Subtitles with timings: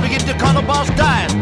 [0.00, 1.32] We begin to come about dies.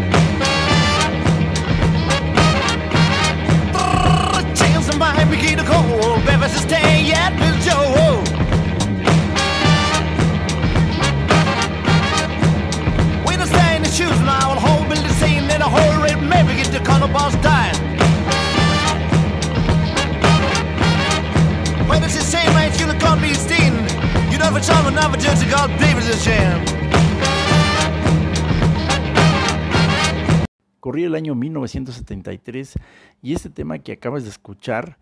[4.59, 6.25] Chance of begin to cold.
[6.25, 8.23] Bevis is staying yet with Joe.
[13.25, 16.23] When I stand in the shoes now, I'll hold Billy saying that a whole red
[16.23, 17.79] man begins to come about dies.
[21.87, 23.75] When it's the same, I ain't gonna call me Steen.
[24.33, 26.65] You know, for time, I'm judge of God, David's a sham.
[30.87, 32.75] Corría el año 1973
[33.21, 34.99] y este tema que acabas de escuchar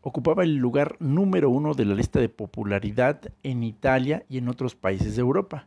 [0.00, 4.76] ocupaba el lugar número uno de la lista de popularidad en Italia y en otros
[4.76, 5.66] países de Europa.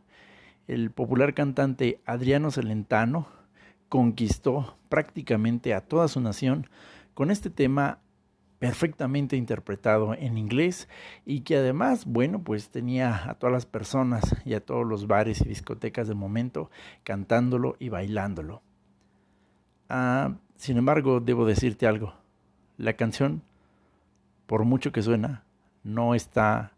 [0.68, 3.28] El popular cantante Adriano Celentano
[3.90, 6.70] conquistó prácticamente a toda su nación
[7.12, 7.98] con este tema
[8.58, 10.88] perfectamente interpretado en inglés
[11.26, 15.42] y que además, bueno, pues tenía a todas las personas y a todos los bares
[15.42, 16.70] y discotecas de momento
[17.04, 18.62] cantándolo y bailándolo.
[19.94, 22.14] Ah, sin embargo, debo decirte algo.
[22.78, 23.42] La canción,
[24.46, 25.44] por mucho que suena,
[25.84, 26.72] no está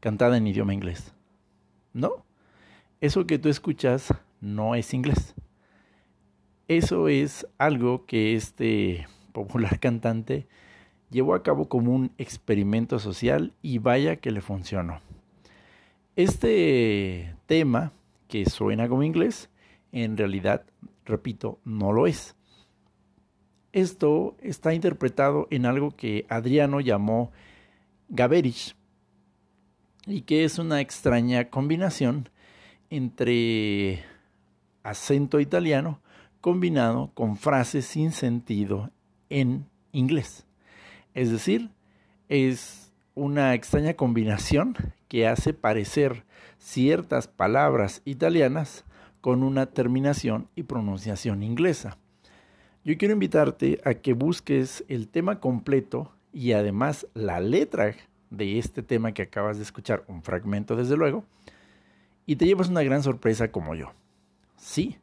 [0.00, 1.14] cantada en idioma inglés.
[1.92, 2.24] No,
[3.00, 5.36] eso que tú escuchas no es inglés.
[6.66, 10.48] Eso es algo que este popular cantante
[11.12, 14.98] llevó a cabo como un experimento social y vaya que le funcionó.
[16.16, 17.92] Este tema,
[18.26, 19.50] que suena como inglés,
[19.92, 20.64] en realidad,
[21.04, 22.35] repito, no lo es.
[23.76, 27.30] Esto está interpretado en algo que Adriano llamó
[28.08, 28.74] Gaberich
[30.06, 32.30] y que es una extraña combinación
[32.88, 34.02] entre
[34.82, 36.00] acento italiano
[36.40, 38.90] combinado con frases sin sentido
[39.28, 40.46] en inglés.
[41.12, 41.68] Es decir,
[42.30, 44.74] es una extraña combinación
[45.06, 46.24] que hace parecer
[46.58, 48.86] ciertas palabras italianas
[49.20, 51.98] con una terminación y pronunciación inglesa.
[52.86, 57.96] Yo quiero invitarte a que busques el tema completo y además la letra
[58.30, 61.24] de este tema que acabas de escuchar, un fragmento desde luego,
[62.26, 63.90] y te llevas una gran sorpresa como yo.
[64.56, 64.98] Sí,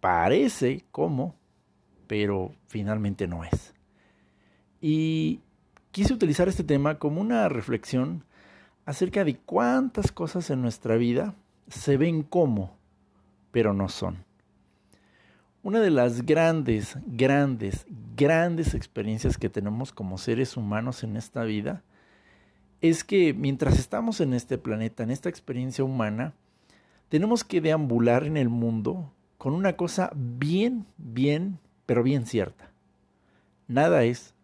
[0.00, 1.34] parece como,
[2.06, 3.74] pero finalmente no es.
[4.80, 5.40] Y
[5.90, 8.24] quise utilizar este tema como una reflexión
[8.86, 11.34] acerca de cuántas cosas en nuestra vida
[11.68, 12.78] se ven como,
[13.50, 14.24] pero no son.
[15.64, 21.82] Una de las grandes, grandes, grandes experiencias que tenemos como seres humanos en esta vida
[22.82, 26.34] es que mientras estamos en este planeta, en esta experiencia humana,
[27.08, 32.70] tenemos que deambular en el mundo con una cosa bien, bien, pero bien cierta.
[33.66, 34.34] Nada es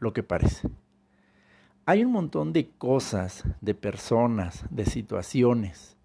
[0.00, 0.68] lo que parece.
[1.86, 5.96] Hay un montón de cosas, de personas, de situaciones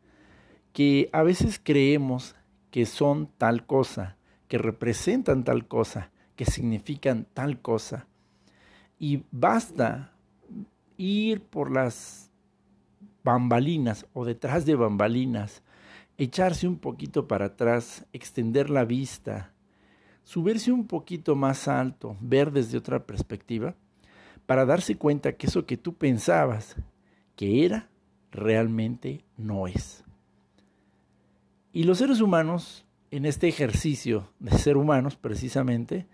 [0.71, 2.35] que a veces creemos
[2.71, 8.07] que son tal cosa, que representan tal cosa, que significan tal cosa.
[8.97, 10.13] Y basta
[10.97, 12.29] ir por las
[13.23, 15.63] bambalinas o detrás de bambalinas,
[16.17, 19.53] echarse un poquito para atrás, extender la vista,
[20.23, 23.75] subirse un poquito más alto, ver desde otra perspectiva,
[24.45, 26.75] para darse cuenta que eso que tú pensabas
[27.35, 27.89] que era,
[28.31, 30.03] realmente no es.
[31.71, 36.07] Y los seres humanos, en este ejercicio de ser humanos precisamente,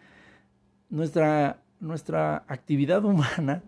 [0.90, 3.64] nuestra, nuestra actividad humana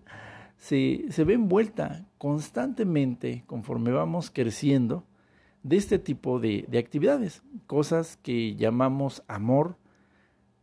[0.57, 5.05] se, se ve envuelta constantemente conforme vamos creciendo
[5.63, 9.77] de este tipo de, de actividades, cosas que llamamos amor,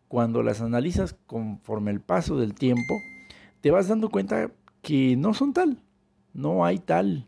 [0.09, 2.95] cuando las analizas conforme el paso del tiempo,
[3.61, 4.51] te vas dando cuenta
[4.83, 5.79] que no son tal,
[6.33, 7.27] no hay tal,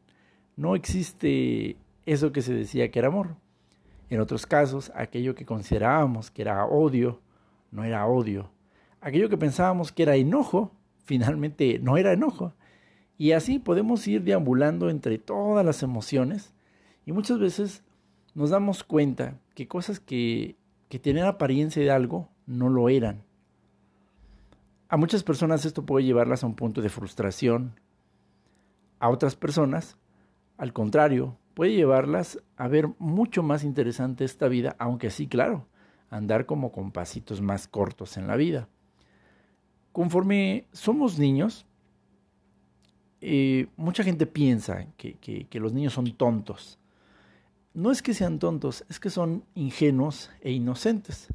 [0.56, 3.36] no existe eso que se decía que era amor.
[4.08, 7.20] En otros casos, aquello que considerábamos que era odio,
[7.70, 8.50] no era odio.
[9.00, 10.72] Aquello que pensábamos que era enojo,
[11.04, 12.54] finalmente no era enojo.
[13.18, 16.52] Y así podemos ir deambulando entre todas las emociones
[17.06, 17.82] y muchas veces
[18.34, 20.56] nos damos cuenta que cosas que,
[20.88, 23.22] que tienen apariencia de algo no lo eran.
[24.88, 27.80] A muchas personas esto puede llevarlas a un punto de frustración.
[29.00, 29.96] A otras personas,
[30.58, 35.66] al contrario, puede llevarlas a ver mucho más interesante esta vida, aunque sí, claro,
[36.10, 38.68] andar como con pasitos más cortos en la vida.
[39.90, 41.64] Conforme somos niños,
[43.22, 46.78] eh, mucha gente piensa que, que los niños son tontos.
[47.72, 51.28] No es que sean tontos, es que son ingenuos e inocentes.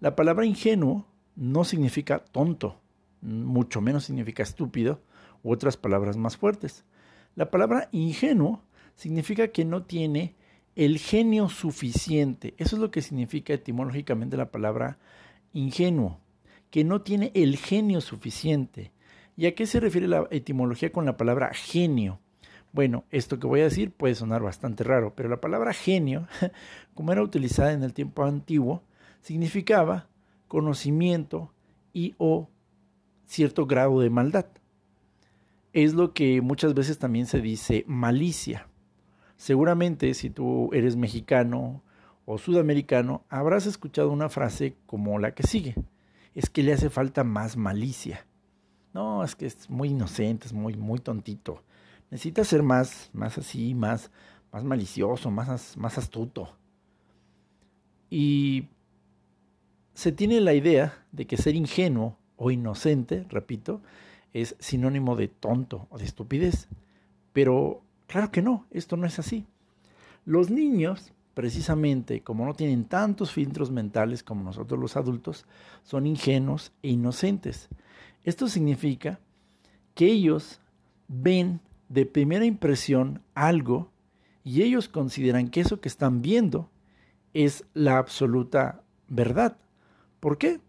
[0.00, 1.06] La palabra ingenuo
[1.36, 2.80] no significa tonto,
[3.20, 5.00] mucho menos significa estúpido
[5.44, 6.84] u otras palabras más fuertes.
[7.36, 8.60] La palabra ingenuo
[8.96, 10.34] significa que no tiene
[10.76, 12.54] el genio suficiente.
[12.58, 14.98] Eso es lo que significa etimológicamente la palabra
[15.52, 16.20] ingenuo,
[16.70, 18.92] que no tiene el genio suficiente.
[19.36, 22.20] ¿Y a qué se refiere la etimología con la palabra genio?
[22.72, 26.26] Bueno, esto que voy a decir puede sonar bastante raro, pero la palabra genio,
[26.94, 28.82] como era utilizada en el tiempo antiguo,
[29.22, 30.08] significaba
[30.48, 31.52] conocimiento
[31.92, 32.48] y o
[33.26, 34.46] cierto grado de maldad.
[35.72, 38.68] Es lo que muchas veces también se dice malicia.
[39.36, 41.82] Seguramente si tú eres mexicano
[42.24, 45.74] o sudamericano, habrás escuchado una frase como la que sigue.
[46.34, 48.26] Es que le hace falta más malicia.
[48.92, 51.62] No, es que es muy inocente, es muy, muy tontito
[52.14, 54.12] necesita ser más, más así, más,
[54.52, 56.56] más malicioso, más, más astuto.
[58.08, 58.68] Y
[59.94, 63.80] se tiene la idea de que ser ingenuo o inocente, repito,
[64.32, 66.68] es sinónimo de tonto o de estupidez.
[67.32, 69.46] Pero claro que no, esto no es así.
[70.24, 75.46] Los niños, precisamente, como no tienen tantos filtros mentales como nosotros los adultos,
[75.82, 77.68] son ingenuos e inocentes.
[78.24, 79.20] Esto significa
[79.94, 80.60] que ellos
[81.08, 83.90] ven de primera impresión algo
[84.42, 86.70] y ellos consideran que eso que están viendo
[87.34, 89.58] es la absoluta verdad.
[90.20, 90.60] ¿Por qué?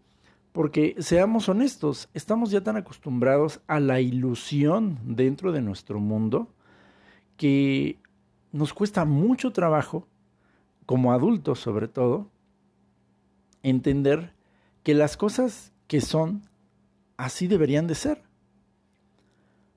[0.52, 6.54] Porque seamos honestos, estamos ya tan acostumbrados a la ilusión dentro de nuestro mundo
[7.36, 7.98] que
[8.52, 10.06] nos cuesta mucho trabajo,
[10.86, 12.30] como adultos sobre todo,
[13.62, 14.32] entender
[14.82, 16.42] que las cosas que son
[17.16, 18.22] así deberían de ser.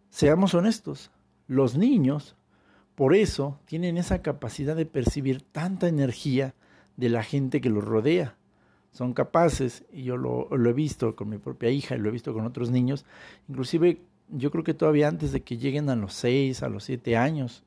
[0.10, 1.12] Seamos honestos,
[1.48, 2.36] los niños,
[2.96, 6.54] por eso, tienen esa capacidad de percibir tanta energía
[6.98, 8.36] de la gente que los rodea.
[8.92, 12.34] Son capaces, y yo lo, he visto con mi propia hija y lo he visto
[12.34, 13.06] con otros niños,
[13.48, 17.18] inclusive yo creo que todavía antes de que lleguen a los seis, a los siete
[17.18, 17.64] años,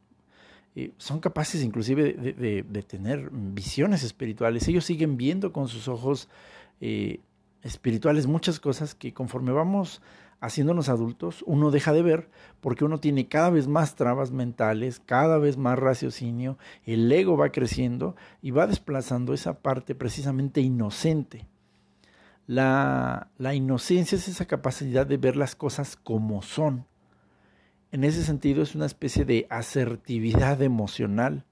[0.74, 4.66] eh, son capaces inclusive de, tener visiones espirituales.
[4.68, 6.28] Ellos siguen viendo con sus ojos
[6.80, 7.20] eh,
[7.62, 10.00] espirituales muchas cosas que conforme vamos
[10.40, 12.28] haciéndonos adultos, uno deja de ver
[12.60, 17.52] porque uno tiene cada vez más trabas mentales, cada vez más raciocinio, el ego va
[17.52, 21.46] creciendo y va desplazando esa parte precisamente inocente.
[22.46, 26.86] La, la inocencia es esa capacidad de ver las cosas como son.
[27.92, 31.44] En ese sentido es una especie de asertividad emocional.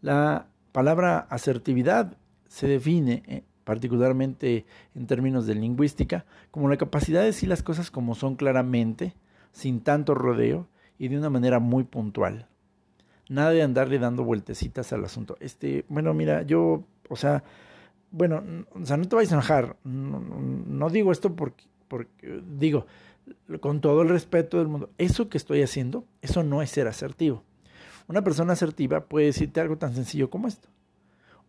[0.00, 2.16] La palabra asertividad
[2.48, 7.90] se define eh, particularmente en términos de lingüística, como la capacidad de decir las cosas
[7.90, 9.14] como son claramente,
[9.52, 10.66] sin tanto rodeo
[10.98, 12.48] y de una manera muy puntual.
[13.28, 15.36] Nada de andarle dando vueltecitas al asunto.
[15.40, 17.44] Este, bueno, mira, yo, o sea,
[18.10, 18.42] bueno,
[18.72, 19.76] o sea, no te vayas a enojar.
[19.84, 22.86] No, digo esto porque, porque, digo,
[23.60, 27.44] con todo el respeto del mundo, eso que estoy haciendo, eso no es ser asertivo.
[28.08, 30.68] Una persona asertiva puede decirte algo tan sencillo como esto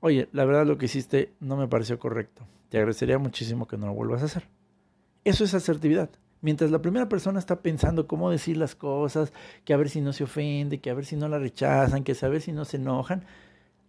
[0.02, 2.46] oye, la verdad lo que hiciste no me pareció correcto.
[2.69, 4.48] Te agradecería muchísimo que no lo vuelvas a hacer.
[5.24, 6.10] Eso es asertividad.
[6.42, 9.31] Mientras la primera persona está pensando cómo decir las cosas,
[9.63, 12.16] que a ver si no se ofende, que a ver si no la rechazan, que
[12.19, 13.24] a ver si no se enojan,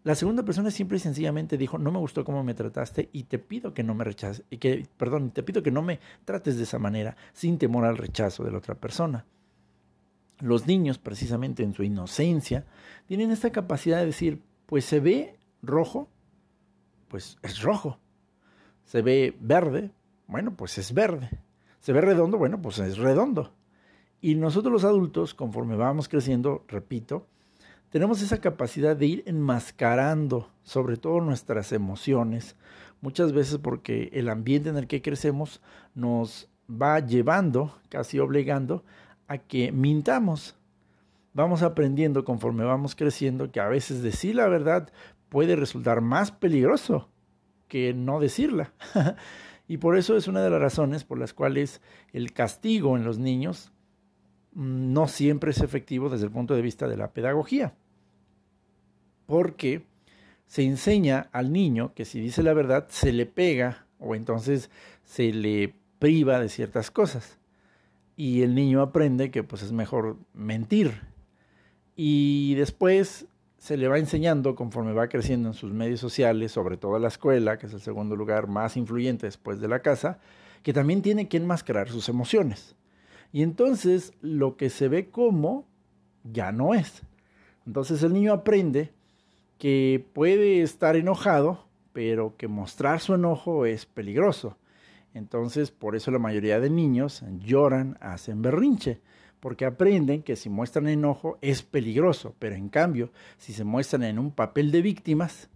[0.05, 3.39] la segunda persona simple y sencillamente dijo, no me gustó cómo me trataste y te
[3.39, 6.65] pido que no me rechaces, y que, perdón, te pido que no me trates de
[6.65, 9.25] esa manera, sin temor al rechazo de la otra persona.
[10.41, 12.65] Los niños, precisamente en su inocencia,
[13.07, 16.09] tienen esta capacidad de decir, pues se ve rojo,
[17.07, 17.99] pues es rojo.
[18.85, 19.93] Se ve verde,
[20.27, 21.31] bueno, pues es verde.
[21.79, 23.53] Se ve redondo, bueno, pues es redondo.
[24.21, 27.27] Y nosotros los adultos, conforme vamos creciendo, repito,
[27.93, 32.57] tenemos esa capacidad de ir enmascarando sobre todo nuestras emociones,
[33.03, 35.61] muchas veces porque el ambiente en el que crecemos
[35.95, 38.83] nos va llevando, casi obligando,
[39.29, 40.57] a que mintamos.
[41.35, 44.91] Vamos aprendiendo conforme vamos creciendo que a veces decir la verdad
[45.29, 47.11] puede resultar más peligroso
[47.69, 48.73] que no decirla.
[49.69, 51.83] y por eso es una de las razones por las cuales
[52.15, 53.71] el castigo en los niños
[54.55, 57.75] no siempre es efectivo desde el punto de vista de la pedagogía.
[59.27, 59.87] Porque
[60.47, 64.71] se enseña al niño que si dice la verdad se le pega o entonces
[65.05, 67.39] se le priva de ciertas cosas.
[68.17, 71.01] Y el niño aprende que pues es mejor mentir.
[71.97, 73.27] Y después
[73.59, 77.59] se le va enseñando conforme va creciendo en sus medios sociales, sobre todo la escuela,
[77.59, 80.19] que es el segundo lugar más influyente después de la casa,
[80.65, 82.75] que también tiene que enmascarar sus emociones.
[83.33, 85.67] Y entonces lo que se ve como
[86.25, 87.03] ya no es.
[87.67, 88.93] Entonces el niño aprende
[89.59, 94.57] que puede estar enojado, pero que mostrar su enojo es peligroso.
[95.15, 99.01] Entonces por eso la mayoría de niños lloran, hacen berrinche,
[99.41, 104.19] porque aprenden que si muestran enojo es peligroso, pero en cambio, si se muestran en
[104.19, 105.49] un papel de víctimas,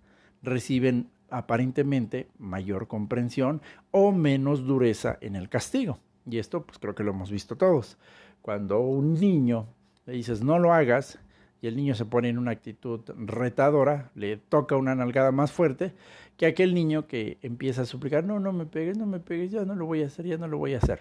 [0.42, 5.98] reciben aparentemente mayor comprensión o menos dureza en el castigo.
[6.28, 7.96] Y esto pues creo que lo hemos visto todos.
[8.42, 9.66] Cuando un niño
[10.06, 11.18] le dices no lo hagas
[11.60, 15.94] y el niño se pone en una actitud retadora, le toca una nalgada más fuerte
[16.36, 19.64] que aquel niño que empieza a suplicar, no, no me pegues, no me pegues, ya
[19.64, 21.00] no lo voy a hacer, ya no lo voy a hacer.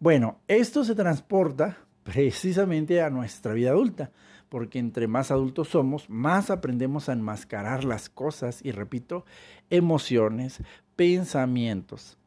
[0.00, 4.10] Bueno, esto se transporta precisamente a nuestra vida adulta,
[4.48, 9.24] porque entre más adultos somos, más aprendemos a enmascarar las cosas y, repito,
[9.70, 10.62] emociones,
[10.96, 12.17] pensamientos.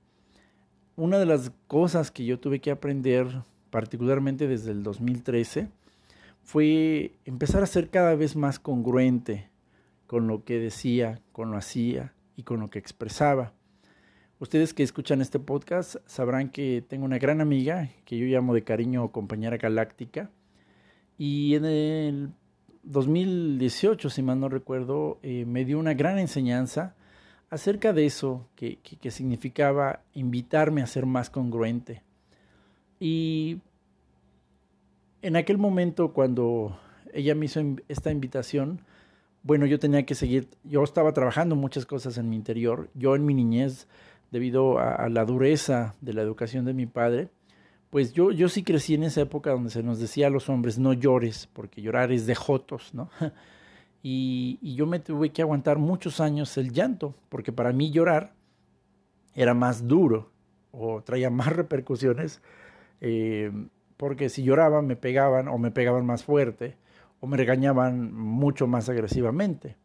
[0.98, 5.70] Una de las cosas que yo tuve que aprender, particularmente desde el 2013,
[6.44, 9.50] fue empezar a ser cada vez más congruente
[10.06, 13.54] con lo que decía, con lo hacía y con lo que expresaba.
[14.40, 18.64] Ustedes que escuchan este podcast sabrán que tengo una gran amiga que yo llamo de
[18.64, 20.30] cariño compañera galáctica.
[21.18, 22.30] Y en el
[22.84, 26.96] 2018, si mal no recuerdo, eh, me dio una gran enseñanza
[27.52, 32.02] acerca de eso, que, que significaba invitarme a ser más congruente.
[33.00, 33.60] Y
[35.22, 36.80] en aquel momento, cuando
[37.14, 38.82] ella me hizo esta invitación,
[39.44, 42.90] bueno, yo tenía que seguir, yo estaba trabajando muchas cosas en mi interior.
[42.94, 43.88] Yo en mi niñez,
[44.32, 47.30] debido a, la dureza de la educación de mi padre,
[47.90, 50.80] pues yo, yo sí crecí en esa época donde se nos decía a los hombres,
[50.80, 53.10] no llores, porque llorar es de jotos, ¿no?
[54.04, 58.34] Y, yo me tuve que aguantar muchos años el llanto, porque para mí llorar
[59.36, 60.32] era más duro
[60.72, 62.42] o traía más repercusiones,
[63.02, 63.52] eh,
[63.98, 66.76] porque si lloraba me pegaban o me pegaban más fuerte
[67.20, 69.78] o me regañaban mucho más agresivamente.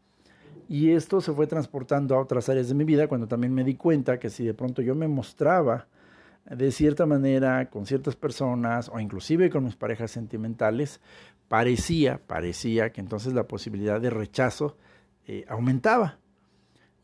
[0.68, 3.74] Y esto se fue transportando a otras áreas de mi vida cuando también me di
[3.74, 5.86] cuenta que si de pronto yo me mostraba
[6.50, 11.00] de cierta manera con ciertas personas o inclusive con mis parejas sentimentales,
[11.48, 14.76] parecía, parecía que entonces la posibilidad de rechazo
[15.26, 16.18] eh, aumentaba.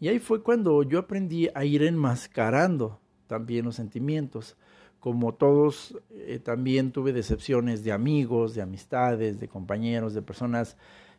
[0.01, 4.57] Y ahí fue cuando yo aprendí a ir enmascarando también los sentimientos
[5.03, 10.77] como todos, eh, también tuve decepciones de amigos, de amistades, de compañeros, de personas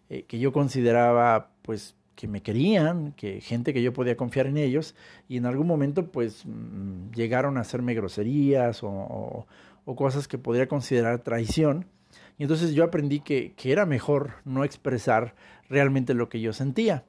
[0.10, 4.56] eh, que yo consideraba pues que me querían, que gente que yo podía confiar en
[4.56, 4.96] ellos
[5.28, 9.46] y en algún momento pues mm, llegaron a hacerme groserías o,
[9.98, 11.86] cosas que podría considerar traición.
[12.38, 15.36] Y entonces yo aprendí que, que era mejor no expresar
[15.70, 17.06] realmente lo que yo sentía.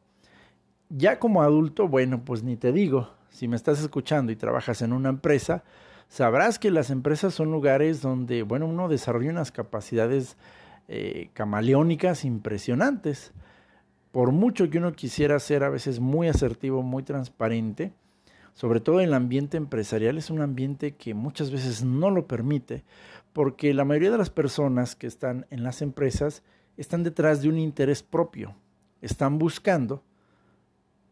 [0.90, 4.92] Ya como adulto, bueno, pues ni te digo, si me estás escuchando y trabajas en
[4.92, 5.64] una empresa,
[6.08, 10.36] sabrás que las empresas son lugares donde, bueno, uno desarrolla unas capacidades
[10.86, 13.32] eh, camaleónicas impresionantes.
[14.12, 17.92] Por mucho que uno quisiera ser a veces muy asertivo, muy transparente,
[18.54, 22.84] sobre todo en el ambiente empresarial, es un ambiente que muchas veces no lo permite,
[23.34, 26.42] porque la mayoría de las personas que están en las empresas
[26.78, 28.54] están detrás de un interés propio,
[29.02, 30.02] están buscando,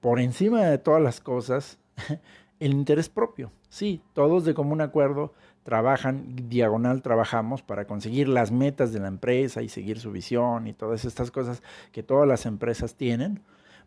[0.01, 1.79] por encima de todas las cosas,
[2.61, 3.51] el interés propio.
[3.69, 9.63] Sí, todos de común acuerdo trabajan, diagonal trabajamos para conseguir las metas de la empresa
[9.63, 13.43] y seguir su visión y todas estas cosas que todas las empresas tienen,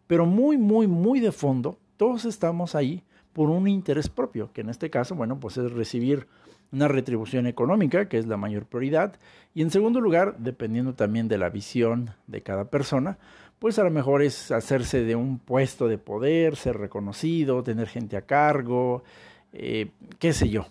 [0.08, 3.02] pero muy, muy, muy de fondo, todos estamos ahí
[3.36, 6.26] por un interés propio, que en este caso, bueno, pues es recibir
[6.72, 9.20] una retribución económica, que es la mayor prioridad,
[9.54, 13.18] y en segundo lugar, dependiendo también de la visión de cada persona,
[13.60, 18.16] pues a lo mejor es hacerse de un puesto de poder, ser reconocido, tener gente
[18.16, 19.04] a cargo,
[19.52, 20.68] eh, qué sé yo.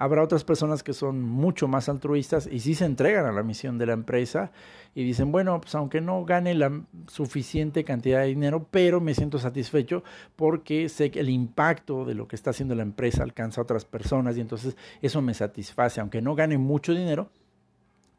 [0.00, 3.78] Habrá otras personas que son mucho más altruistas y sí se entregan a la misión
[3.78, 4.52] de la empresa
[4.94, 6.70] y dicen, bueno, pues aunque no gane la
[7.08, 10.04] suficiente cantidad de dinero, pero me siento satisfecho
[10.36, 13.84] porque sé que el impacto de lo que está haciendo la empresa alcanza a otras
[13.84, 16.00] personas y entonces eso me satisface.
[16.00, 17.28] Aunque no gane mucho dinero,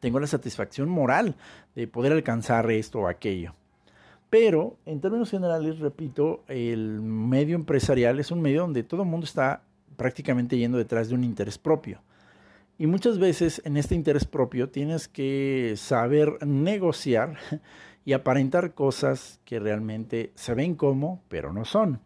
[0.01, 1.35] tengo la satisfacción moral
[1.75, 3.53] de poder alcanzar esto o aquello.
[4.29, 9.23] Pero en términos generales, repito, el medio empresarial es un medio donde todo el mundo
[9.23, 9.63] está
[9.99, 12.01] prácticamente yendo detrás de un interés propio.
[12.79, 17.37] Y muchas veces en este interés propio tienes que saber negociar
[18.05, 21.99] y aparentar cosas que realmente se ven como, pero no son.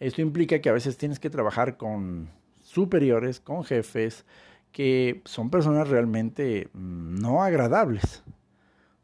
[0.00, 4.24] Esto implica que a veces tienes que trabajar con superiores, con jefes,
[4.72, 8.24] que son personas realmente mm, no agradables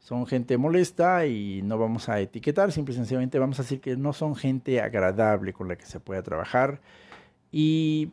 [0.03, 3.95] son gente molesta y no vamos a etiquetar, simple y sencillamente vamos a decir que
[3.95, 6.81] no son gente agradable con la que se pueda trabajar.
[7.53, 8.11] Y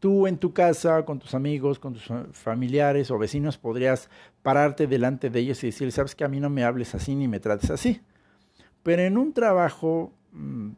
[0.00, 4.10] tú en tu casa, con tus amigos, con tus familiares o vecinos, podrías
[4.42, 7.28] pararte delante de ellos y decir, sabes que a mí no me hables así ni
[7.28, 8.00] me trates así.
[8.82, 10.70] Pero en un trabajo mm,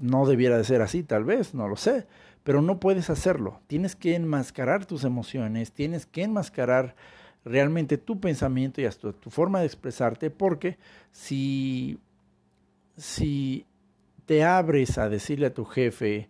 [0.00, 2.06] no debiera de ser así, tal vez, no lo sé,
[2.42, 3.60] pero no puedes hacerlo.
[3.66, 6.96] Tienes que enmascarar tus emociones, tienes que enmascarar
[7.44, 10.78] realmente tu pensamiento y hasta tu forma de expresarte, porque
[11.10, 11.98] si,
[12.96, 13.66] si
[14.26, 16.28] te abres a decirle a tu jefe,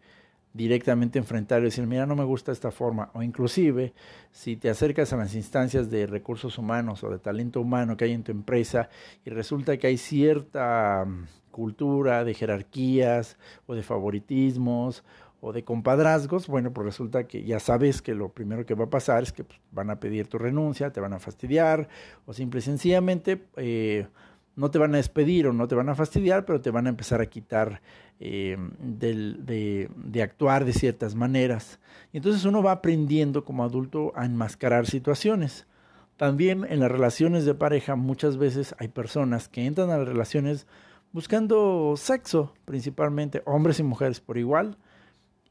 [0.54, 3.94] directamente enfrentarlo y decir, mira, no me gusta esta forma, o inclusive
[4.30, 8.12] si te acercas a las instancias de recursos humanos o de talento humano que hay
[8.12, 8.88] en tu empresa
[9.24, 15.04] y resulta que hay cierta mm, cultura de jerarquías o de favoritismos
[15.44, 18.90] o de compadrazgos, bueno, pues resulta que ya sabes que lo primero que va a
[18.90, 21.88] pasar es que pues, van a pedir tu renuncia, te van a fastidiar
[22.26, 24.06] o simple y sencillamente eh,
[24.54, 26.90] no te van a despedir o no te van a fastidiar, pero te van a
[26.90, 27.80] empezar a quitar
[28.20, 31.78] eh, de, de, actuar de ciertas maneras.
[32.12, 35.66] Y entonces uno va aprendiendo como adulto a enmascarar situaciones.
[36.16, 40.66] También en las relaciones de pareja muchas veces hay personas que entran a las relaciones
[41.12, 44.76] buscando sexo, principalmente hombres y mujeres por igual,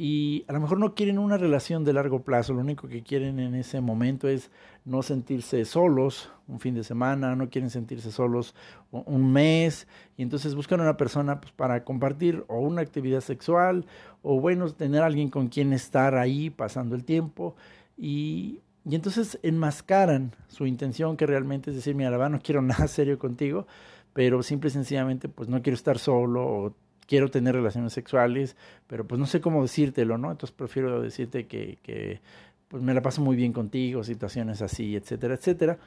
[0.03, 3.39] y a lo mejor no quieren una relación de largo plazo, lo único que quieren
[3.39, 4.49] en ese momento es
[4.83, 8.55] no sentirse solos un fin de semana, no quieren sentirse solos
[8.89, 13.85] un mes y entonces buscan una persona pues, para compartir o una actividad sexual
[14.23, 17.55] o bueno, tener alguien con quien estar ahí pasando el tiempo
[17.95, 23.19] y, y entonces enmascaran su intención que realmente es decir, mira, no quiero nada serio
[23.19, 23.67] contigo,
[24.13, 26.73] pero simple y sencillamente pues no quiero estar solo
[27.11, 28.55] quiero tener relaciones sexuales,
[28.87, 30.31] pero pues no sé cómo decírtelo, ¿no?
[30.31, 32.21] Entonces prefiero decirte que,
[32.69, 35.77] pues me la paso muy bien contigo, situaciones así, etcétera, etcétera.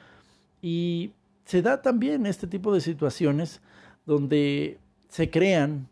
[0.61, 1.13] Y
[1.43, 3.59] se da también este tipo de situaciones
[4.05, 4.77] donde
[5.09, 5.87] se crean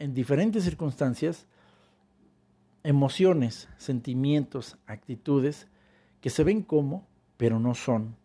[0.00, 1.46] en diferentes circunstancias
[2.82, 5.68] emociones, sentimientos, actitudes
[6.20, 7.06] que se ven como,
[7.36, 8.16] pero no son.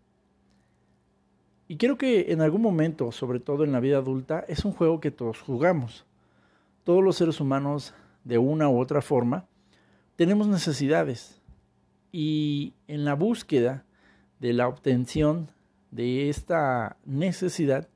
[1.68, 5.00] Y creo que en algún momento, sobre todo en la vida adulta, es un juego
[5.00, 6.08] que todos jugamos
[6.84, 9.46] todos los seres humanos, de una u otra forma,
[10.16, 11.42] tenemos necesidades.
[12.12, 13.86] Y en la búsqueda
[14.40, 15.50] de la obtención
[15.92, 17.88] de esta necesidad,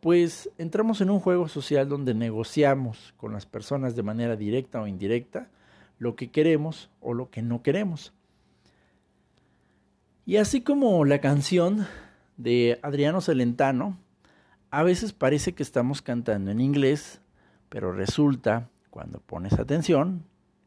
[0.00, 4.86] pues entramos en un juego social donde negociamos con las personas de manera directa o
[4.86, 5.48] indirecta
[5.98, 8.12] lo que queremos o lo que no queremos.
[10.26, 11.86] Y así como la canción
[12.36, 13.98] de Adriano Celentano,
[14.70, 17.20] a veces parece que estamos cantando en inglés
[17.74, 20.22] pero resulta, cuando pones atención,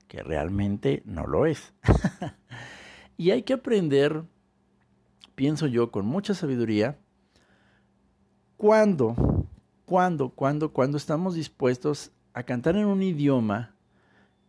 [0.10, 1.72] que realmente no lo es.
[3.17, 4.26] y hay que aprender,
[5.34, 6.98] pienso yo, con mucha sabiduría,
[8.58, 9.15] cuando,
[9.86, 13.74] cuando, cuando, cuando estamos dispuestos a cantar en un idioma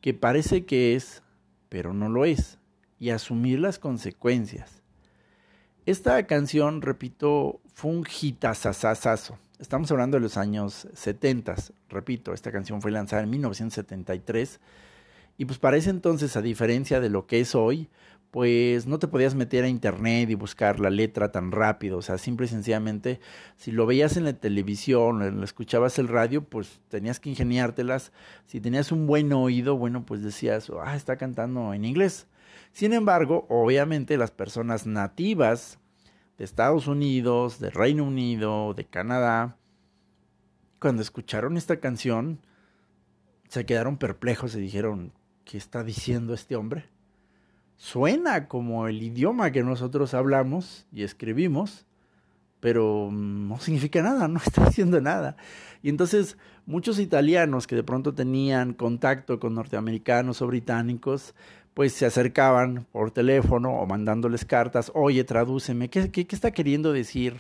[0.01, 1.23] que parece que es,
[1.68, 2.59] pero no lo es,
[2.99, 4.83] y asumir las consecuencias.
[5.87, 8.05] Esta canción, repito, fue un.
[9.59, 11.57] Estamos hablando de los años 70,
[11.88, 14.61] repito, esta canción fue lanzada en 1973
[15.37, 17.88] y pues para ese entonces, a diferencia de lo que es hoy,
[18.31, 22.18] pues no te podías meter a internet y buscar la letra tan rápido, o sea,
[22.18, 23.18] simple y sencillamente,
[23.57, 28.12] si lo veías en la televisión, o escuchabas el radio, pues tenías que ingeniártelas,
[28.47, 32.29] si tenías un buen oído, bueno, pues decías, ah, está cantando en inglés.
[32.71, 35.81] Sin embargo, obviamente las personas nativas
[36.38, 39.57] de Estados Unidos, de Reino Unido, de Canadá,
[40.79, 42.40] cuando escucharon esta canción,
[43.48, 45.12] se quedaron perplejos y dijeron,
[45.44, 46.88] ¿qué está diciendo este hombre?
[47.77, 51.87] Suena como el idioma que nosotros hablamos y escribimos,
[52.61, 55.37] pero no significa nada, no está diciendo nada.
[55.83, 61.35] Y entonces muchos italianos que de pronto tenían contacto con norteamericanos o británicos,
[61.75, 67.37] pues se acercaban por teléfono o mandándoles cartas, oye, tradúceme, ¿qué, qué, está queriendo decir?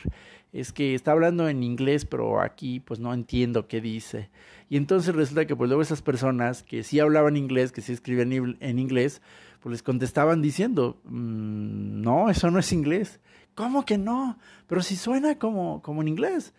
[0.52, 4.30] Es que está hablando en inglés, pero aquí pues no entiendo qué dice.
[4.70, 8.56] Y entonces resulta que pues luego esas personas que sí hablaban inglés, que sí escribían
[8.60, 9.22] en inglés,
[9.60, 13.20] pues les contestaban diciendo, mm, no, eso no es inglés.
[13.58, 14.38] ¿Cómo que no?
[14.68, 16.52] Pero si suena como, como en inglés.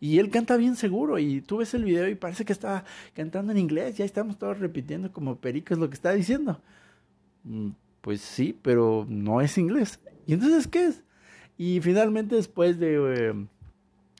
[0.00, 3.52] Y él canta bien seguro y tú ves el video y parece que está cantando
[3.52, 6.62] en inglés, ya estamos todos repitiendo como pericos lo que está diciendo.
[7.44, 10.00] Mm, pues sí, pero no es inglés.
[10.26, 11.02] ¿Y entonces qué es?
[11.58, 13.34] Y finalmente después de eh,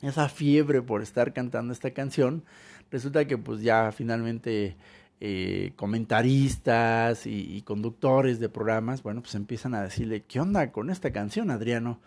[0.02, 2.44] esa fiebre por estar cantando esta canción,
[2.90, 4.76] resulta que pues ya finalmente
[5.20, 10.90] eh, comentaristas y, y, conductores de programas, bueno, pues empiezan a decirle, ¿qué onda con
[10.90, 11.98] esta canción, Adriano?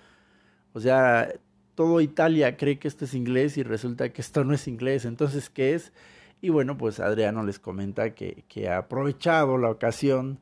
[0.74, 1.32] O sea,
[1.76, 5.50] todo Italia cree que esto es inglés y resulta que esto no es inglés, entonces,
[5.50, 5.94] ¿qué es?
[6.42, 10.40] Y bueno, pues Adriano les comenta que, que ha aprovechado la ocasión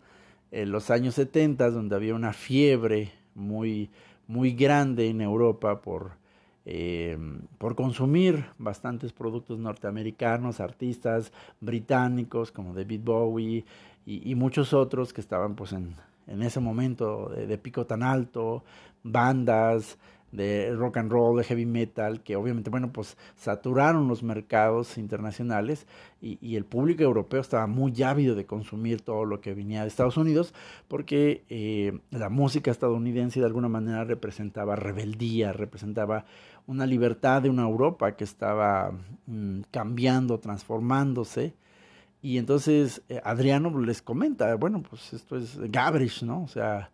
[0.52, 3.90] en los años 70, donde había una fiebre muy,
[4.28, 6.12] muy grande en Europa por,
[6.66, 7.18] eh,
[7.58, 13.66] por consumir bastantes productos norteamericanos, artistas británicos como David Bowie
[14.06, 15.96] y, muchos otros que estaban pues en,
[16.28, 18.64] en ese momento de, pico tan alto,
[19.04, 19.98] bandas
[20.38, 25.88] de rock and roll, de heavy metal, que obviamente, bueno, pues saturaron los mercados internacionales
[26.22, 30.18] y, el público europeo estaba muy ávido de consumir todo lo que venía de Estados
[30.18, 30.54] Unidos,
[30.88, 36.26] porque eh, la música estadounidense de alguna manera representaba rebeldía, representaba
[36.66, 38.92] una libertad de una Europa que estaba
[39.26, 41.54] mm, cambiando, transformándose,
[42.22, 46.44] y entonces eh, Adriano les comenta, bueno, pues esto es Gabrish, ¿no?
[46.44, 46.92] O sea,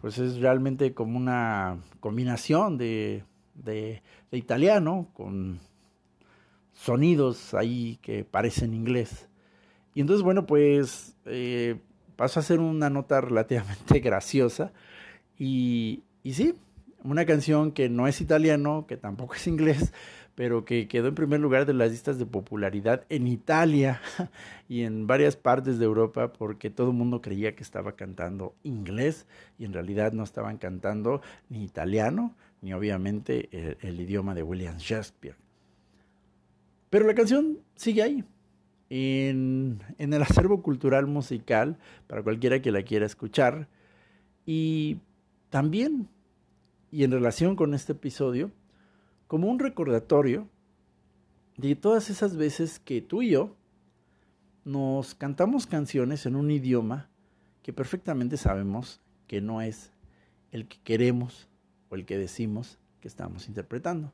[0.00, 4.02] pues es realmente como una combinación de, de,
[4.32, 5.60] italiano con
[6.72, 9.28] sonidos ahí que parecen inglés.
[9.94, 11.80] Y entonces, bueno, pues eh,
[12.16, 14.72] pasó a ser una nota relativamente graciosa.
[15.38, 16.54] Y, y sí,
[17.04, 19.92] una canción que no es italiano, que tampoco es inglés,
[20.38, 24.00] pero que quedó en primer lugar de las listas de popularidad en Italia
[24.68, 29.26] y en varias partes de Europa porque todo el mundo creía que estaba cantando inglés
[29.58, 33.48] y en realidad no estaban cantando ni italiano ni obviamente
[33.82, 35.34] el, idioma de William Shakespeare.
[36.88, 38.24] Pero la canción sigue ahí,
[38.90, 43.66] en, en el acervo cultural musical para cualquiera que la quiera escuchar
[44.46, 44.98] y
[45.50, 46.08] también,
[46.92, 48.52] y en relación con este episodio,
[49.28, 50.48] como un recordatorio
[51.58, 53.54] de todas esas veces que tú y yo
[54.64, 57.08] nos cantamos canciones en un idioma
[57.62, 59.92] que perfectamente sabemos que no es
[60.50, 61.46] el que queremos
[61.90, 64.12] o el que decimos que estamos interpretando.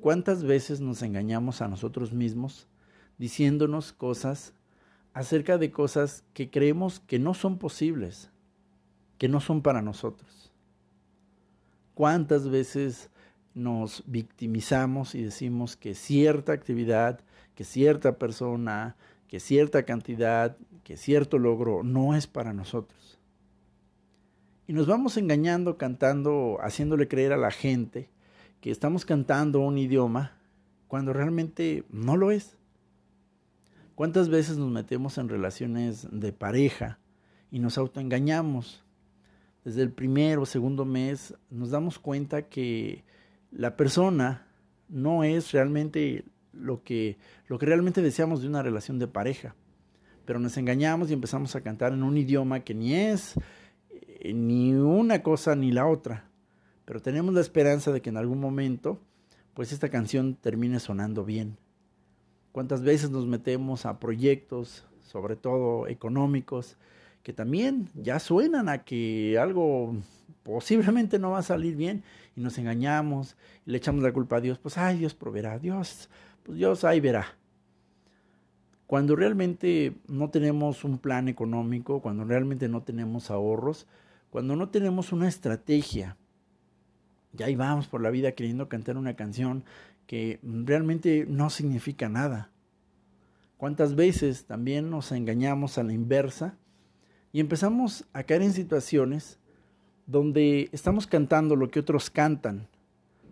[0.00, 2.68] ¿Cuántas veces nos engañamos a nosotros mismos
[3.16, 4.52] diciéndonos cosas
[5.14, 8.30] acerca de cosas que creemos que no son posibles,
[9.16, 10.52] que no son para nosotros?
[11.94, 13.08] ¿Cuántas veces
[13.56, 17.20] nos victimizamos y decimos que cierta actividad,
[17.54, 18.96] que cierta persona,
[19.28, 23.18] que cierta cantidad, que cierto logro no es para nosotros.
[24.68, 28.10] Y nos vamos engañando, cantando, haciéndole creer a la gente
[28.60, 30.36] que estamos cantando un idioma
[30.86, 32.58] cuando realmente no lo es.
[33.94, 36.98] ¿Cuántas veces nos metemos en relaciones de pareja
[37.50, 38.84] y nos autoengañamos?
[39.64, 43.02] Desde el primer o segundo mes nos damos cuenta que
[43.56, 44.46] la persona
[44.88, 47.16] no es realmente lo que,
[47.48, 49.54] lo que realmente deseamos de una relación de pareja.
[50.26, 53.34] Pero nos engañamos y empezamos a cantar en un idioma que ni es
[53.90, 56.28] eh, ni una cosa ni la otra.
[56.84, 59.00] Pero tenemos la esperanza de que en algún momento,
[59.54, 61.56] pues esta canción termine sonando bien.
[62.52, 66.76] ¿Cuántas veces nos metemos a proyectos, sobre todo económicos,
[67.22, 69.96] que también ya suenan a que algo
[70.46, 72.04] posiblemente no va a salir bien
[72.36, 76.08] y nos engañamos y le echamos la culpa a Dios, pues ay, Dios proveerá, Dios,
[76.44, 77.26] pues Dios ahí verá.
[78.86, 83.88] Cuando realmente no tenemos un plan económico, cuando realmente no tenemos ahorros,
[84.30, 86.16] cuando no tenemos una estrategia,
[87.32, 89.64] ya ahí vamos por la vida queriendo cantar una canción
[90.06, 92.52] que realmente no significa nada.
[93.56, 96.56] ¿Cuántas veces también nos engañamos a la inversa
[97.32, 99.40] y empezamos a caer en situaciones
[100.06, 102.68] donde estamos cantando lo que otros cantan,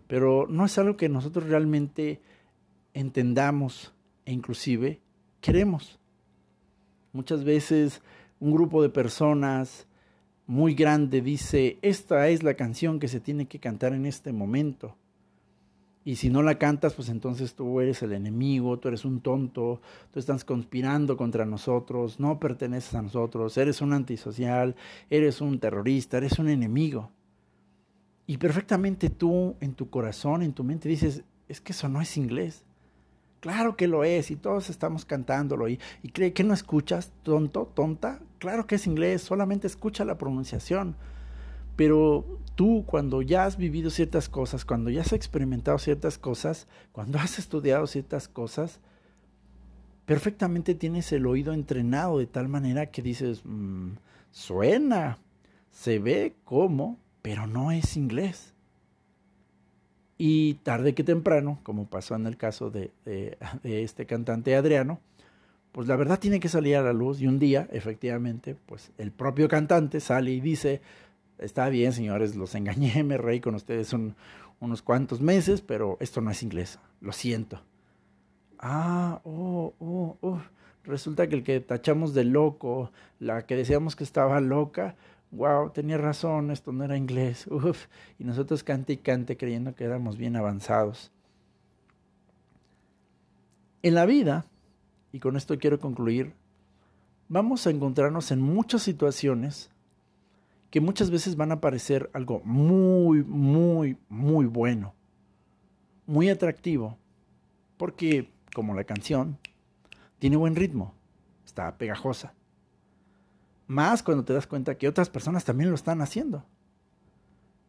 [0.07, 2.21] pero no es algo que nosotros realmente
[2.93, 3.93] entendamos
[4.25, 4.99] e inclusive
[5.41, 5.99] queremos.
[7.13, 8.01] Muchas veces
[8.39, 9.87] un grupo de personas
[10.47, 14.95] muy grande dice, esta es la canción que se tiene que cantar en este momento.
[16.07, 19.81] Y si no la cantas, pues entonces tú eres el enemigo, tú eres un tonto,
[20.13, 24.75] tú estás conspirando contra nosotros, no perteneces a nosotros, eres un antisocial,
[25.09, 27.09] eres un terrorista, eres un enemigo.
[28.27, 32.17] Y perfectamente tú en tu corazón, en tu mente dices, es que eso no es
[32.17, 32.63] inglés.
[33.39, 35.67] Claro que lo es y todos estamos cantándolo.
[35.67, 38.19] ¿Y, y cree que no escuchas, tonto, tonta?
[38.37, 40.95] Claro que es inglés, solamente escucha la pronunciación.
[41.75, 47.19] Pero tú cuando ya has vivido ciertas cosas, cuando ya has experimentado ciertas cosas, cuando
[47.19, 48.79] has estudiado ciertas cosas,
[50.05, 53.93] perfectamente tienes el oído entrenado de tal manera que dices, mm,
[54.31, 55.17] suena,
[55.71, 58.53] se ve como, pero no es inglés.
[60.17, 63.37] Y tarde que temprano, como pasó en el caso de, de,
[63.83, 64.99] este cantante Adriano,
[65.73, 69.11] pues la verdad tiene que salir a la luz y un día, efectivamente, pues el
[69.11, 70.79] propio cantante sale y dice,
[71.37, 74.15] Está bien, señores, los engañé, me reí con ustedes un,
[74.59, 77.61] unos cuantos meses, pero esto no es inglés, lo siento.
[78.59, 80.41] Ah, oh, oh, oh.
[80.83, 84.95] Resulta que el que tachamos de loco, la que decíamos que estaba loca,
[85.31, 87.47] wow, tenía razón, esto no era inglés.
[87.51, 87.87] Uf,
[88.19, 91.11] y nosotros cante y cante creyendo que éramos bien avanzados.
[93.81, 94.45] En la vida,
[95.11, 96.33] y con esto quiero concluir,
[97.27, 99.69] vamos a encontrarnos en muchas situaciones
[100.75, 104.93] que muchas veces van a parecer algo muy, muy, muy bueno,
[106.05, 106.97] muy atractivo,
[107.77, 109.37] porque como la canción,
[110.19, 110.93] tiene buen ritmo,
[111.45, 112.33] está pegajosa.
[113.67, 116.43] Más cuando te das cuenta que otras personas también lo están haciendo.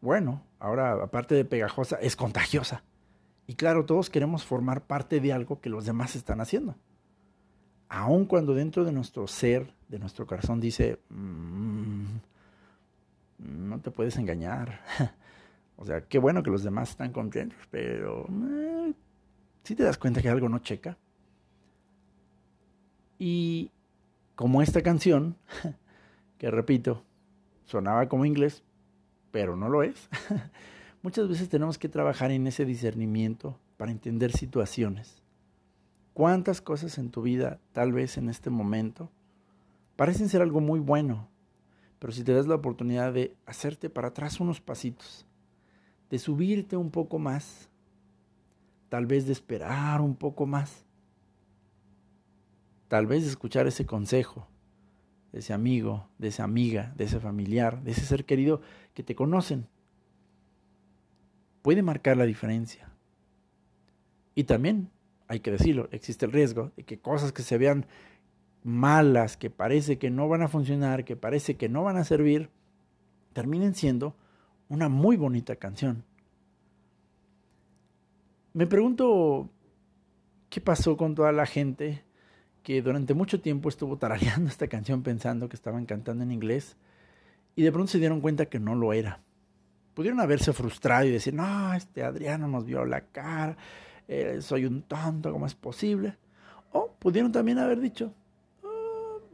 [0.01, 2.83] Bueno, ahora aparte de pegajosa, es contagiosa.
[3.47, 6.75] Y claro, todos queremos formar parte de algo que los demás están haciendo.
[7.87, 12.17] Aun cuando dentro de nuestro ser, de nuestro corazón dice, mm,
[13.37, 14.81] no te puedes engañar.
[15.77, 18.93] o sea, qué bueno que los demás están contentos, pero eh,
[19.63, 20.97] si te das cuenta que algo no checa.
[23.19, 23.71] Y
[24.35, 25.35] como esta canción,
[26.37, 27.03] que repito,
[27.65, 28.63] sonaba como inglés,
[29.31, 30.09] pero no lo es,
[31.01, 35.21] muchas veces tenemos que trabajar en ese discernimiento para entender situaciones.
[36.13, 39.11] ¿Cuántas cosas en tu vida, tal vez en este momento,
[39.95, 41.29] parecen ser algo muy bueno,
[41.99, 45.25] pero si te das la oportunidad de hacerte para atrás unos pasitos,
[46.09, 47.69] de subirte un poco más,
[48.89, 50.85] tal vez de esperar un poco más,
[52.87, 54.47] tal vez de escuchar ese consejo
[55.31, 58.61] de ese amigo, de esa amiga, de ese familiar, de ese ser querido
[58.93, 59.67] que te conocen,
[61.61, 62.89] puede marcar la diferencia.
[64.35, 64.89] Y también,
[65.27, 67.85] hay que decirlo, existe el riesgo de que cosas que se vean
[68.67, 72.49] malas, que parece que no van a funcionar, que parece que no van a servir,
[73.33, 74.15] terminen siendo
[74.69, 76.03] una muy bonita canción
[78.57, 79.51] me pregunto
[80.49, 82.03] qué pasó con toda la gente
[82.63, 86.75] que durante mucho tiempo estuvo tarareando esta canción pensando que estaban cantando en inglés
[87.55, 89.21] y de pronto se dieron cuenta que no lo era.
[89.93, 93.55] Pudieron haberse frustrado y decir, no, este Adriano nos vio la cara,
[94.07, 96.17] eh, soy un tonto, ¿cómo es posible?
[96.71, 98.11] O pudieron también haber dicho,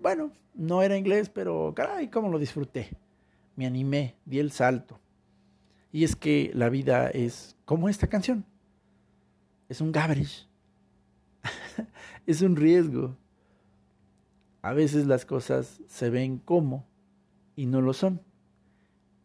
[0.04, 2.92] bueno, no era inglés, pero caray, cómo lo disfruté.
[3.56, 5.00] Me animé, di el salto.
[5.92, 8.46] Y es que la vida es como esta canción
[9.74, 10.48] es un garbage.
[12.28, 13.18] es un riesgo.
[14.62, 16.86] A veces las cosas se ven como
[17.56, 18.22] y no lo son.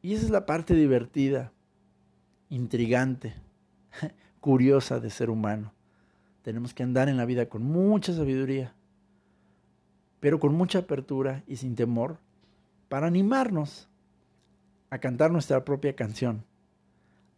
[0.03, 1.53] Y esa es la parte divertida,
[2.49, 3.35] intrigante,
[4.41, 5.73] curiosa de ser humano.
[6.43, 8.75] Tenemos que andar en la vida con mucha sabiduría,
[10.20, 12.18] pero con mucha apertura y sin temor
[12.88, 13.88] para animarnos
[14.90, 16.44] a cantar nuestra propia canción.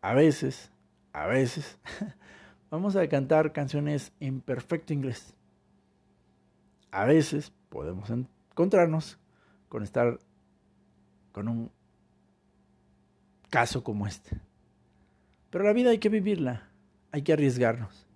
[0.03, 0.71] A veces,
[1.13, 1.79] a veces,
[2.71, 5.35] vamos a cantar canciones en perfecto inglés.
[6.91, 9.19] A veces podemos encontrarnos
[9.69, 10.19] con estar
[11.33, 11.71] con un
[13.51, 14.41] caso como este.
[15.51, 16.69] Pero la vida hay que vivirla,
[17.13, 18.07] hay que arriesgarnos.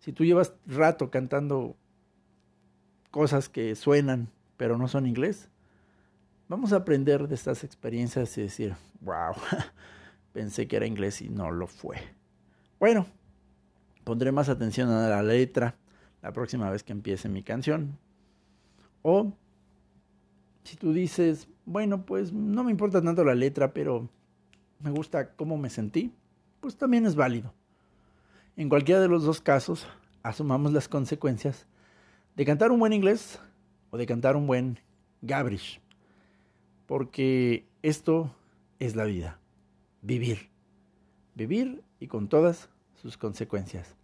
[0.00, 1.76] Si tú llevas rato cantando
[3.14, 5.48] cosas que suenan pero no son inglés,
[6.48, 9.34] vamos a aprender de estas experiencias y decir, wow,
[10.32, 11.96] pensé que era inglés y no lo fue.
[12.80, 13.06] Bueno,
[14.04, 15.76] Pondré más atención a la letra
[16.22, 17.98] la próxima vez que empiece mi canción.
[19.02, 19.32] O
[20.62, 24.08] si tú dices, bueno, pues no me importa tanto la letra, pero
[24.80, 26.12] me gusta cómo me sentí,
[26.60, 27.54] pues también es válido.
[28.56, 29.86] En cualquiera de los dos casos,
[30.22, 31.66] asumamos las consecuencias
[32.34, 33.38] de cantar un buen inglés
[33.90, 34.78] o de cantar un buen
[35.22, 35.80] gabrish.
[36.86, 38.34] Porque esto
[38.78, 39.38] es la vida.
[40.02, 40.50] Vivir.
[41.34, 43.96] Vivir y con todas sus consecuencias.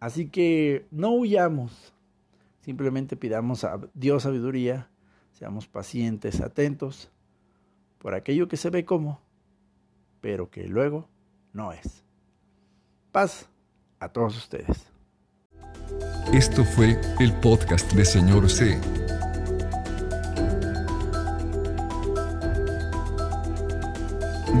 [0.00, 1.94] Así que no huyamos,
[2.60, 4.88] simplemente pidamos a Dios sabiduría,
[5.32, 7.10] seamos pacientes, atentos
[7.98, 9.20] por aquello que se ve como,
[10.20, 11.08] pero que luego
[11.52, 12.04] no es.
[13.10, 13.48] Paz
[13.98, 14.95] a todos ustedes.
[16.32, 18.80] Esto fue el podcast de Señor C.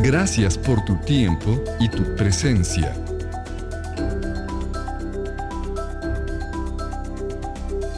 [0.02, 2.94] Gracias por tu tiempo y tu presencia.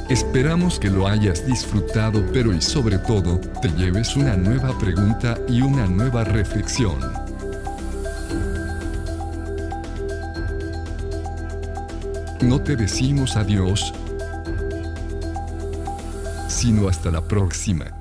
[0.08, 5.60] Esperamos que lo hayas disfrutado, pero y sobre todo, te lleves una nueva pregunta y
[5.60, 7.17] una nueva reflexión.
[12.48, 13.92] No te decimos adiós,
[16.48, 17.97] sino hasta la próxima.